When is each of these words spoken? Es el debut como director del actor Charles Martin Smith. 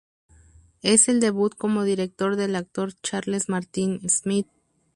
Es 0.81 1.09
el 1.09 1.19
debut 1.19 1.53
como 1.53 1.83
director 1.83 2.35
del 2.35 2.55
actor 2.55 2.91
Charles 3.03 3.49
Martin 3.49 3.99
Smith. 4.09 4.47